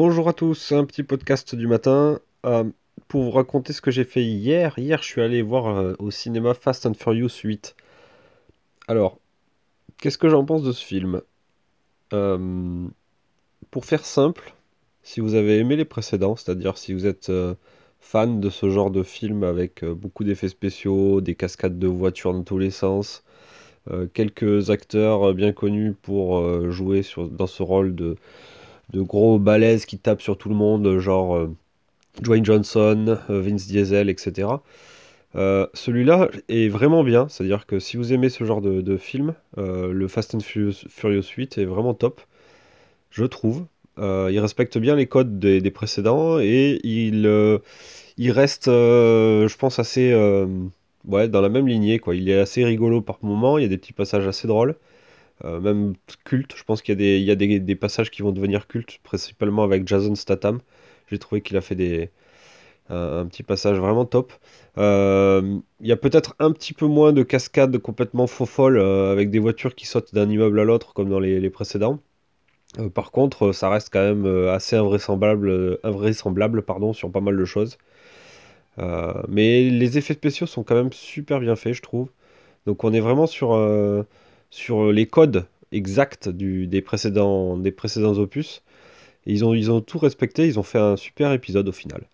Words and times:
Bonjour 0.00 0.28
à 0.28 0.32
tous, 0.32 0.70
un 0.70 0.84
petit 0.84 1.02
podcast 1.02 1.56
du 1.56 1.66
matin 1.66 2.20
euh, 2.46 2.62
pour 3.08 3.24
vous 3.24 3.32
raconter 3.32 3.72
ce 3.72 3.80
que 3.80 3.90
j'ai 3.90 4.04
fait 4.04 4.22
hier. 4.22 4.78
Hier, 4.78 5.02
je 5.02 5.08
suis 5.08 5.20
allé 5.20 5.42
voir 5.42 5.76
euh, 5.76 5.94
au 5.98 6.12
cinéma 6.12 6.54
Fast 6.54 6.86
and 6.86 6.94
Furious 6.94 7.40
8. 7.42 7.74
Alors, 8.86 9.18
qu'est-ce 9.96 10.16
que 10.16 10.28
j'en 10.28 10.44
pense 10.44 10.62
de 10.62 10.70
ce 10.70 10.84
film? 10.84 11.20
Euh, 12.12 12.86
Pour 13.72 13.86
faire 13.86 14.06
simple, 14.06 14.54
si 15.02 15.18
vous 15.18 15.34
avez 15.34 15.58
aimé 15.58 15.74
les 15.74 15.84
précédents, 15.84 16.36
c'est-à-dire 16.36 16.78
si 16.78 16.92
vous 16.94 17.04
êtes 17.04 17.32
fan 17.98 18.38
de 18.38 18.50
ce 18.50 18.70
genre 18.70 18.92
de 18.92 19.02
film 19.02 19.42
avec 19.42 19.84
beaucoup 19.84 20.22
d'effets 20.22 20.48
spéciaux, 20.48 21.20
des 21.20 21.34
cascades 21.34 21.80
de 21.80 21.88
voitures 21.88 22.34
dans 22.34 22.44
tous 22.44 22.58
les 22.58 22.70
sens, 22.70 23.24
quelques 24.14 24.70
acteurs 24.70 25.34
bien 25.34 25.50
connus 25.50 25.92
pour 25.92 26.70
jouer 26.70 27.02
dans 27.32 27.48
ce 27.48 27.64
rôle 27.64 27.96
de 27.96 28.14
de 28.92 29.02
gros 29.02 29.38
balèzes 29.38 29.86
qui 29.86 29.98
tapent 29.98 30.22
sur 30.22 30.38
tout 30.38 30.48
le 30.48 30.54
monde, 30.54 30.98
genre 30.98 31.36
euh, 31.36 31.54
Dwayne 32.22 32.44
Johnson, 32.44 33.18
euh, 33.30 33.40
Vince 33.42 33.66
Diesel, 33.66 34.08
etc. 34.08 34.48
Euh, 35.36 35.66
celui-là 35.74 36.30
est 36.48 36.68
vraiment 36.68 37.04
bien, 37.04 37.28
c'est-à-dire 37.28 37.66
que 37.66 37.78
si 37.78 37.96
vous 37.96 38.12
aimez 38.12 38.30
ce 38.30 38.44
genre 38.44 38.62
de, 38.62 38.80
de 38.80 38.96
film, 38.96 39.34
le 39.56 40.08
Fast 40.08 40.34
and 40.34 40.40
Furious, 40.40 40.86
Furious 40.88 41.24
8 41.36 41.58
est 41.58 41.64
vraiment 41.64 41.94
top, 41.94 42.20
je 43.10 43.24
trouve. 43.24 43.66
Il 43.98 44.38
respecte 44.40 44.78
bien 44.78 44.96
les 44.96 45.06
codes 45.06 45.38
des, 45.38 45.60
des 45.60 45.70
précédents 45.70 46.38
et 46.40 46.80
il, 46.84 47.28
il 48.16 48.30
reste, 48.32 48.66
je 48.66 49.56
pense, 49.56 49.78
assez 49.78 50.12
ouais, 51.06 51.28
dans 51.28 51.40
la 51.40 51.48
même 51.48 51.66
lignée, 51.66 51.98
quoi. 51.98 52.14
Il 52.14 52.28
est 52.28 52.38
assez 52.38 52.64
rigolo 52.64 53.00
par 53.00 53.18
moments, 53.22 53.58
il 53.58 53.62
y 53.62 53.64
a 53.64 53.68
des 53.68 53.78
petits 53.78 53.92
passages 53.92 54.26
assez 54.26 54.46
drôles. 54.48 54.76
Euh, 55.44 55.60
même 55.60 55.94
culte, 56.24 56.54
je 56.56 56.64
pense 56.64 56.82
qu'il 56.82 56.92
y 56.92 56.96
a 56.96 56.98
des, 56.98 57.18
il 57.18 57.24
y 57.24 57.30
a 57.30 57.36
des, 57.36 57.60
des 57.60 57.76
passages 57.76 58.10
qui 58.10 58.22
vont 58.22 58.32
devenir 58.32 58.66
cultes, 58.66 58.98
principalement 59.02 59.62
avec 59.64 59.86
Jason 59.86 60.14
Statham. 60.14 60.60
J'ai 61.10 61.18
trouvé 61.18 61.42
qu'il 61.42 61.56
a 61.56 61.60
fait 61.60 61.74
des, 61.76 62.10
un, 62.90 63.26
petit 63.26 63.42
passage 63.42 63.78
vraiment 63.78 64.04
top. 64.04 64.32
Euh, 64.78 65.58
il 65.80 65.86
y 65.88 65.92
a 65.92 65.96
peut-être 65.96 66.34
un 66.38 66.52
petit 66.52 66.72
peu 66.74 66.86
moins 66.86 67.12
de 67.12 67.22
cascades 67.22 67.78
complètement 67.78 68.26
faux 68.26 68.46
folles 68.46 68.78
euh, 68.78 69.12
avec 69.12 69.30
des 69.30 69.38
voitures 69.38 69.74
qui 69.74 69.86
sautent 69.86 70.14
d'un 70.14 70.28
immeuble 70.30 70.60
à 70.60 70.64
l'autre 70.64 70.94
comme 70.94 71.10
dans 71.10 71.20
les, 71.20 71.40
les 71.40 71.50
précédents. 71.50 72.00
Par 72.94 73.12
contre, 73.12 73.52
ça 73.52 73.70
reste 73.70 73.90
quand 73.92 74.00
même 74.00 74.26
assez 74.48 74.76
invraisemblable, 74.76 75.78
invraisemblable 75.84 76.62
pardon, 76.62 76.92
sur 76.92 77.10
pas 77.10 77.20
mal 77.20 77.36
de 77.36 77.44
choses. 77.46 77.78
Mais 79.28 79.70
les 79.70 79.98
effets 79.98 80.14
spéciaux 80.14 80.46
sont 80.46 80.64
quand 80.64 80.74
même 80.74 80.92
super 80.92 81.40
bien 81.40 81.56
faits, 81.56 81.74
je 81.74 81.82
trouve. 81.82 82.10
Donc 82.66 82.84
on 82.84 82.92
est 82.92 83.00
vraiment 83.00 83.26
sur, 83.26 83.52
sur 84.50 84.92
les 84.92 85.06
codes 85.06 85.46
exacts 85.72 86.28
des 86.28 86.80
précédents, 86.82 87.58
opus. 88.18 88.62
Ils 89.26 89.44
ont, 89.44 89.80
tout 89.80 89.98
respecté, 89.98 90.46
ils 90.46 90.58
ont 90.58 90.62
fait 90.62 90.78
un 90.78 90.96
super 90.96 91.32
épisode 91.32 91.68
au 91.68 91.72
final. 91.72 92.08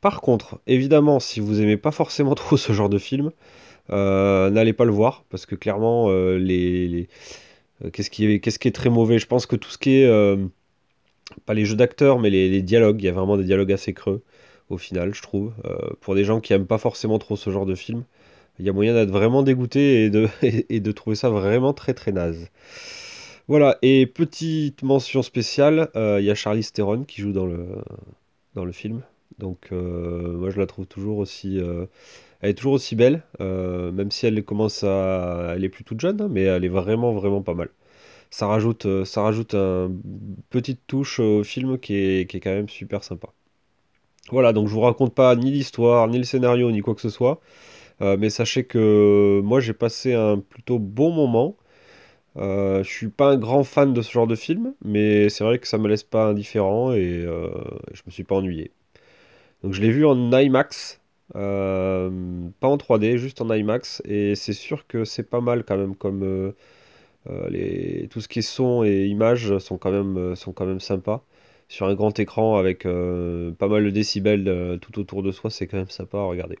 Par 0.00 0.20
contre, 0.20 0.60
évidemment, 0.66 1.20
si 1.20 1.38
vous 1.38 1.60
aimez 1.60 1.76
pas 1.76 1.92
forcément 1.92 2.34
trop 2.36 2.56
ce 2.56 2.72
genre 2.72 2.88
de 2.88 2.98
film, 2.98 3.30
euh, 3.90 4.50
n'allez 4.50 4.72
pas 4.72 4.84
le 4.84 4.92
voir, 4.92 5.24
parce 5.30 5.46
que 5.46 5.54
clairement, 5.54 6.08
euh, 6.08 6.38
les, 6.38 7.08
euh, 7.84 7.90
qu'est-ce 7.90 8.10
qui 8.10 8.26
est, 8.26 8.40
qu'est-ce 8.40 8.58
qui 8.58 8.68
est 8.68 8.72
très 8.72 8.90
mauvais? 8.90 9.18
Je 9.18 9.26
pense 9.26 9.46
que 9.46 9.56
tout 9.56 9.70
ce 9.70 9.78
qui 9.78 9.94
est, 9.94 10.36
pas 11.46 11.54
les 11.54 11.64
jeux 11.64 11.76
d'acteurs, 11.76 12.18
mais 12.18 12.30
les, 12.30 12.62
dialogues, 12.62 13.00
il 13.02 13.06
y 13.06 13.08
a 13.08 13.12
vraiment 13.12 13.36
des 13.36 13.44
dialogues 13.44 13.72
assez 13.72 13.94
creux, 13.94 14.22
au 14.68 14.78
final, 14.78 15.14
je 15.14 15.22
trouve. 15.22 15.52
Pour 16.00 16.14
des 16.14 16.24
gens 16.24 16.40
qui 16.40 16.52
aiment 16.52 16.66
pas 16.66 16.78
forcément 16.78 17.18
trop 17.18 17.36
ce 17.36 17.50
genre 17.50 17.66
de 17.66 17.74
film, 17.74 18.04
il 18.58 18.66
y 18.66 18.68
a 18.68 18.72
moyen 18.72 18.94
d'être 18.94 19.10
vraiment 19.10 19.42
dégoûté 19.42 20.04
et 20.04 20.10
de, 20.10 20.28
et 20.42 20.80
de 20.80 20.92
trouver 20.92 21.16
ça 21.16 21.30
vraiment 21.30 21.72
très 21.74 21.94
très 21.94 22.12
naze. 22.12 22.48
Voilà, 23.48 23.78
et 23.82 24.06
petite 24.06 24.82
mention 24.82 25.22
spéciale, 25.22 25.90
euh, 25.96 26.18
il 26.20 26.26
y 26.26 26.30
a 26.30 26.34
Charlize 26.34 26.72
Theron 26.72 27.04
qui 27.04 27.20
joue 27.22 27.32
dans 27.32 27.46
le, 27.46 27.66
dans 28.54 28.64
le 28.64 28.72
film. 28.72 29.02
Donc 29.38 29.68
euh, 29.72 30.36
moi 30.36 30.50
je 30.50 30.58
la 30.60 30.66
trouve 30.66 30.86
toujours 30.86 31.18
aussi... 31.18 31.58
euh, 31.58 31.86
elle 32.40 32.50
est 32.50 32.54
toujours 32.54 32.74
aussi 32.74 32.96
belle, 32.96 33.22
même 33.40 34.10
si 34.10 34.26
elle 34.26 34.44
commence 34.44 34.84
à... 34.84 35.54
Elle 35.56 35.64
est 35.64 35.68
plus 35.68 35.84
toute 35.84 36.00
jeune, 36.00 36.20
hein, 36.20 36.28
mais 36.30 36.42
elle 36.42 36.64
est 36.64 36.68
vraiment 36.68 37.12
vraiment 37.12 37.42
pas 37.42 37.54
mal. 37.54 37.70
Ça 38.30 38.46
rajoute, 38.48 38.86
ça 39.04 39.22
rajoute 39.22 39.54
une 39.54 40.00
petite 40.50 40.80
touche 40.86 41.20
au 41.20 41.44
film 41.44 41.78
qui 41.78 41.94
est, 41.96 42.30
qui 42.30 42.38
est 42.38 42.40
quand 42.40 42.50
même 42.50 42.68
super 42.68 43.04
sympa. 43.04 43.28
Voilà, 44.30 44.52
donc 44.52 44.68
je 44.68 44.72
vous 44.72 44.80
raconte 44.80 45.14
pas 45.14 45.34
ni 45.36 45.50
l'histoire, 45.50 46.08
ni 46.08 46.18
le 46.18 46.24
scénario, 46.24 46.70
ni 46.70 46.80
quoi 46.80 46.94
que 46.94 47.00
ce 47.00 47.10
soit. 47.10 47.40
Euh, 48.02 48.16
mais 48.18 48.30
sachez 48.30 48.64
que 48.64 49.40
moi 49.44 49.60
j'ai 49.60 49.74
passé 49.74 50.14
un 50.14 50.38
plutôt 50.38 50.78
bon 50.78 51.12
moment. 51.12 51.56
Euh, 52.38 52.82
je 52.84 52.90
suis 52.90 53.08
pas 53.08 53.30
un 53.32 53.38
grand 53.38 53.64
fan 53.64 53.92
de 53.94 54.02
ce 54.02 54.12
genre 54.12 54.26
de 54.26 54.36
film, 54.36 54.74
mais 54.84 55.28
c'est 55.28 55.44
vrai 55.44 55.58
que 55.58 55.68
ça 55.68 55.78
me 55.78 55.88
laisse 55.88 56.02
pas 56.04 56.26
indifférent 56.28 56.92
et 56.94 57.24
euh, 57.26 57.50
je 57.92 58.02
me 58.06 58.10
suis 58.12 58.24
pas 58.24 58.36
ennuyé. 58.36 58.72
Donc 59.64 59.74
je 59.74 59.82
l'ai 59.82 59.90
vu 59.90 60.06
en 60.06 60.32
IMAX, 60.32 61.00
euh, 61.36 62.10
pas 62.60 62.68
en 62.68 62.78
3D, 62.78 63.18
juste 63.18 63.40
en 63.42 63.52
IMAX, 63.54 64.02
et 64.06 64.34
c'est 64.36 64.52
sûr 64.54 64.86
que 64.86 65.04
c'est 65.04 65.28
pas 65.30 65.40
mal 65.40 65.64
quand 65.64 65.76
même 65.78 65.96
comme 65.96 66.22
euh, 66.24 66.52
les, 67.50 68.08
tout 68.10 68.20
ce 68.20 68.28
qui 68.28 68.40
est 68.40 68.42
son 68.42 68.84
et 68.84 69.06
images 69.06 69.58
sont 69.58 69.78
quand 69.78 69.92
même, 69.92 70.36
sont 70.36 70.52
quand 70.52 70.66
même 70.66 70.80
sympas. 70.80 71.24
Sur 71.68 71.86
un 71.86 71.94
grand 71.94 72.18
écran 72.20 72.56
avec 72.58 72.84
pas 72.84 73.68
mal 73.68 73.84
de 73.84 73.90
décibels 73.90 74.78
tout 74.82 74.98
autour 75.00 75.22
de 75.22 75.32
soi, 75.32 75.50
c'est 75.50 75.66
quand 75.66 75.78
même 75.78 75.90
sympa 75.90 76.18
à 76.18 76.24
regarder. 76.24 76.58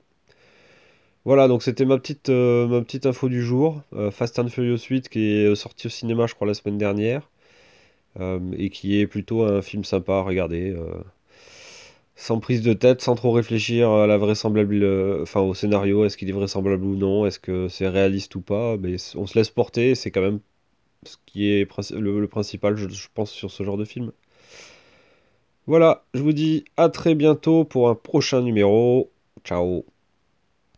Voilà, 1.24 1.46
donc 1.48 1.62
c'était 1.62 1.84
ma 1.84 1.98
petite, 1.98 2.28
euh, 2.30 2.82
info 3.04 3.28
du 3.28 3.42
jour. 3.42 3.82
Euh, 3.94 4.10
Fast 4.10 4.38
and 4.38 4.48
Furious 4.48 4.78
8 4.88 5.08
qui 5.08 5.20
est 5.30 5.54
sorti 5.54 5.86
au 5.86 5.90
cinéma, 5.90 6.26
je 6.26 6.34
crois, 6.34 6.46
la 6.48 6.54
semaine 6.54 6.78
dernière, 6.78 7.28
euh, 8.20 8.40
et 8.58 8.70
qui 8.70 9.00
est 9.00 9.06
plutôt 9.06 9.44
un 9.44 9.62
film 9.62 9.84
sympa 9.84 10.14
à 10.14 10.22
regarder, 10.22 10.70
euh, 10.72 11.02
sans 12.16 12.40
prise 12.40 12.62
de 12.62 12.72
tête, 12.72 13.00
sans 13.02 13.14
trop 13.14 13.32
réfléchir 13.32 13.90
à 13.90 14.06
la 14.06 14.18
vraisemblable, 14.18 14.82
euh, 14.82 15.22
enfin 15.22 15.40
au 15.40 15.54
scénario, 15.54 16.04
est-ce 16.04 16.16
qu'il 16.16 16.28
est 16.28 16.32
vraisemblable 16.32 16.84
ou 16.84 16.96
non, 16.96 17.26
est-ce 17.26 17.38
que 17.40 17.68
c'est 17.68 17.88
réaliste 17.88 18.34
ou 18.34 18.40
pas, 18.42 18.76
mais 18.78 18.96
on 19.16 19.26
se 19.26 19.38
laisse 19.38 19.50
porter, 19.50 19.94
c'est 19.94 20.10
quand 20.10 20.20
même 20.20 20.40
ce 21.06 21.16
qui 21.26 21.48
est 21.50 21.68
le, 21.92 22.26
principal, 22.28 22.76
je 22.76 23.08
pense, 23.14 23.30
sur 23.32 23.50
ce 23.50 23.64
genre 23.64 23.76
de 23.78 23.84
film. 23.84 24.12
Voilà, 25.66 26.04
je 26.14 26.22
vous 26.22 26.32
dis 26.32 26.64
à 26.76 26.88
très 26.88 27.14
bientôt 27.14 27.64
pour 27.64 27.88
un 27.88 27.94
prochain 27.94 28.42
numéro. 28.42 29.10
Ciao. 29.44 29.84